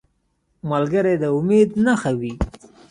ملګری 0.69 1.15
د 1.21 1.23
امید 1.37 1.69
نښه 1.85 2.11
وي 2.19 2.33